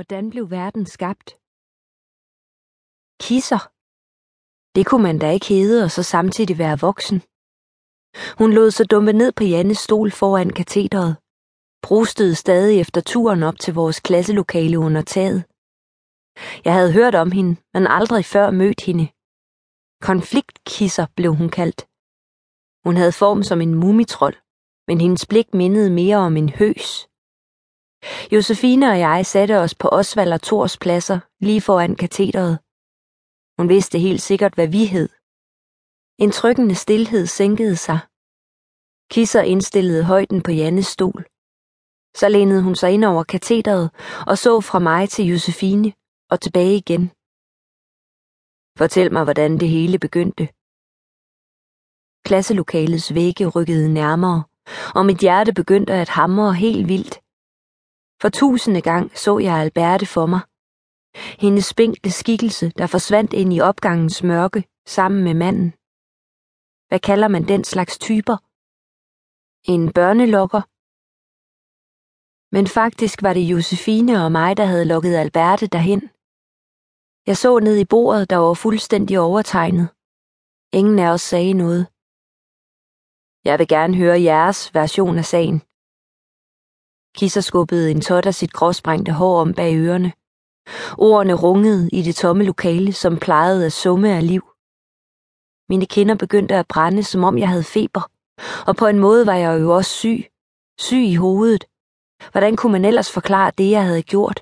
[0.00, 1.28] Hvordan blev verden skabt?
[3.26, 3.62] Kisser.
[4.74, 7.18] Det kunne man da ikke hedde og så samtidig være voksen.
[8.40, 11.12] Hun lod sig dumpe ned på Jannes stol foran katedret,
[11.86, 15.40] brustede stadig efter turen op til vores klasselokale under taget.
[16.64, 19.06] Jeg havde hørt om hende, men aldrig før mødt hende.
[20.08, 21.80] Konfliktkisser blev hun kaldt.
[22.86, 24.34] Hun havde form som en mumitrol,
[24.88, 27.09] men hendes blik mindede mere om en høs.
[28.32, 32.58] Josefine og jeg satte os på Osvald og Tors pladser lige foran katedret.
[33.58, 35.08] Hun vidste helt sikkert, hvad vi hed.
[36.18, 37.98] En trykkende stillhed sænkede sig.
[39.10, 41.24] Kisser indstillede højden på Jannes stol.
[42.20, 43.90] Så lænede hun sig ind over katedret
[44.26, 45.92] og så fra mig til Josefine
[46.30, 47.04] og tilbage igen.
[48.78, 50.44] Fortæl mig, hvordan det hele begyndte.
[52.26, 54.42] Klasselokalets vægge rykkede nærmere,
[54.94, 57.20] og mit hjerte begyndte at hamre helt vildt.
[58.20, 60.40] For tusinde gang så jeg Alberte for mig.
[61.44, 65.70] Hendes spinkle skikkelse, der forsvandt ind i opgangens mørke sammen med manden.
[66.88, 68.36] Hvad kalder man den slags typer?
[69.72, 70.62] En børnelokker?
[72.56, 76.00] Men faktisk var det Josefine og mig, der havde lukket Alberte derhen.
[77.26, 79.88] Jeg så ned i bordet, der var fuldstændig overtegnet.
[80.72, 81.82] Ingen af os sagde noget.
[83.48, 85.69] Jeg vil gerne høre jeres version af sagen.
[87.20, 90.12] Kisser skubbede en tot af sit gråsprængte hår om bag ørerne.
[90.98, 94.42] Ordene rungede i det tomme lokale, som plejede at summe af liv.
[95.68, 98.02] Mine kinder begyndte at brænde, som om jeg havde feber,
[98.68, 100.18] og på en måde var jeg jo også syg.
[100.78, 101.64] Syg i hovedet.
[102.32, 104.38] Hvordan kunne man ellers forklare det, jeg havde gjort?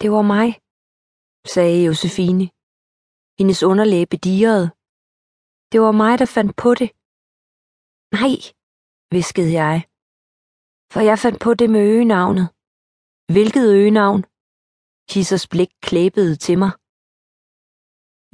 [0.00, 0.48] Det var mig,
[1.54, 2.44] sagde Josefine.
[3.38, 4.66] Hendes underlæbe dirrede.
[5.72, 6.88] Det var mig, der fandt på det.
[8.20, 8.36] Nej,
[9.16, 9.76] viskede jeg.
[10.92, 12.46] For jeg fandt på det med øgenavnet.
[13.32, 14.20] Hvilket øgenavn?
[15.10, 16.72] Kissers blik klæbede til mig.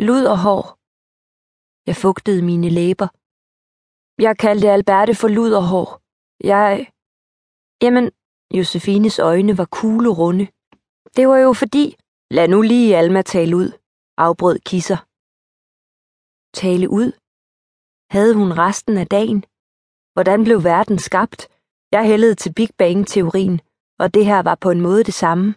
[0.06, 0.64] Lud og hår.
[1.88, 3.08] Jeg fugtede mine læber.
[4.26, 5.88] Jeg kaldte Alberte for lud og hår.
[6.52, 6.70] Jeg...
[7.82, 8.06] Jamen,
[8.58, 10.46] Josefines øjne var kuglerunde.
[11.16, 11.96] Det var jo fordi...
[12.36, 13.68] Lad nu lige Alma tale ud,
[14.16, 15.00] afbrød Kisser.
[16.60, 17.08] Tale ud?
[18.14, 19.40] Havde hun resten af dagen?
[20.14, 21.40] Hvordan blev verden skabt?
[21.92, 23.60] Jeg hældede til Big Bang-teorien,
[23.98, 25.54] og det her var på en måde det samme.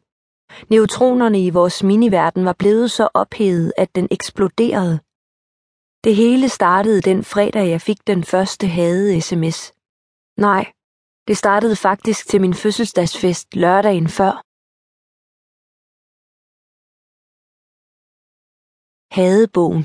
[0.70, 4.96] Neutronerne i vores miniverden var blevet så ophedet, at den eksploderede.
[6.06, 9.60] Det hele startede den fredag, jeg fik den første hade sms.
[10.38, 10.64] Nej,
[11.28, 14.34] det startede faktisk til min fødselsdagsfest lørdagen før.
[19.18, 19.84] Hadebogen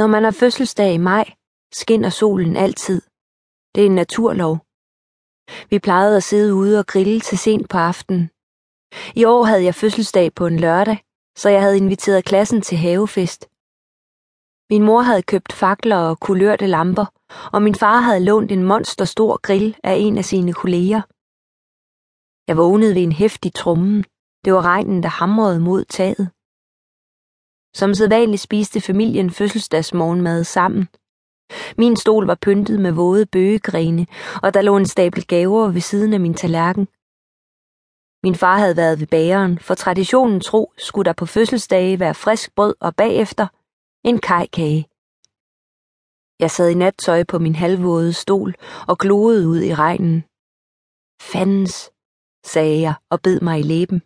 [0.00, 1.24] Når man har fødselsdag i maj,
[1.72, 3.07] skinner solen altid.
[3.74, 4.54] Det er en naturlov.
[5.70, 8.30] Vi plejede at sidde ude og grille til sent på aftenen.
[9.20, 10.98] I år havde jeg fødselsdag på en lørdag,
[11.36, 13.40] så jeg havde inviteret klassen til havefest.
[14.70, 17.06] Min mor havde købt fakler og kulørte lamper,
[17.52, 21.02] og min far havde lånt en monsterstor grill af en af sine kolleger.
[22.48, 24.04] Jeg vågnede ved en hæftig trummen.
[24.44, 26.30] Det var regnen, der hamrede mod taget.
[27.80, 30.88] Som sædvanligt spiste familien fødselsdagsmorgenmad sammen.
[31.78, 34.06] Min stol var pyntet med våde bøgegrene,
[34.42, 36.88] og der lå en stabel gaver ved siden af min tallerken.
[38.24, 42.54] Min far havde været ved bageren, for traditionen tro skulle der på fødselsdage være frisk
[42.54, 43.46] brød og bagefter
[44.04, 44.88] en kajkage.
[46.42, 48.54] Jeg sad i nattøj på min halvvåde stol
[48.88, 50.24] og gloede ud i regnen.
[51.30, 51.90] Fandens,
[52.52, 53.98] sagde jeg og bed mig i læben.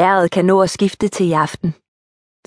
[0.00, 1.70] Været kan nå at skifte til i aften,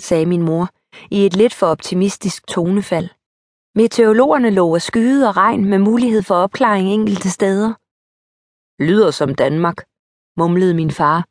[0.08, 0.66] sagde min mor
[1.12, 3.10] i et lidt for optimistisk tonefald.
[3.76, 7.74] Meteorologerne lover skyde og regn med mulighed for opklaring enkelte steder.
[8.84, 9.80] Lyder som Danmark,
[10.38, 11.28] mumlede min far.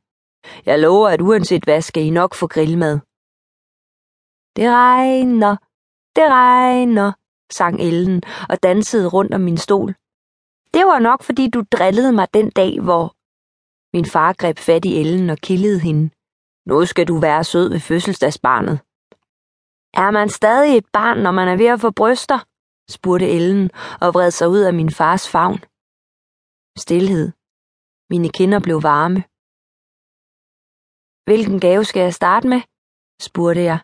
[0.66, 2.94] Jeg lover, at uanset hvad skal I nok få grillmad.
[4.56, 5.56] Det regner,
[6.16, 7.12] det regner,
[7.52, 9.94] sang Ellen og dansede rundt om min stol.
[10.74, 13.04] Det var nok, fordi du drillede mig den dag, hvor...
[13.96, 16.10] Min far greb fat i Ellen og kildede hende.
[16.66, 18.80] Nu skal du være sød ved fødselsdagsbarnet.
[19.94, 22.38] Er man stadig et barn, når man er ved at få bryster?
[22.90, 23.70] spurgte Ellen
[24.00, 25.58] og vred sig ud af min fars favn.
[26.84, 27.26] Stilhed.
[28.10, 29.20] Mine kinder blev varme.
[31.26, 32.60] Hvilken gave skal jeg starte med?
[33.26, 33.78] spurgte jeg.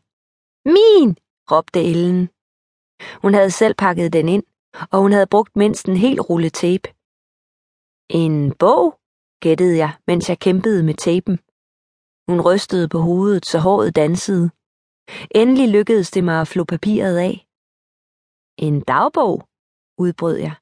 [0.75, 1.11] Min!
[1.51, 2.21] råbte Ellen.
[3.23, 4.45] Hun havde selv pakket den ind,
[4.93, 6.89] og hun havde brugt mindst en hel rulle tape.
[8.21, 8.87] En bog?
[9.41, 11.37] gættede jeg, mens jeg kæmpede med tapen.
[12.29, 14.51] Hun rystede på hovedet, så håret dansede.
[15.35, 17.47] Endelig lykkedes det mig at flå papiret af.
[18.59, 19.49] En dagbog,
[19.99, 20.55] udbrød jeg.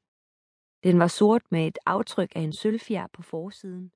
[0.85, 3.93] Den var sort med et aftryk af en sølvfjer på forsiden.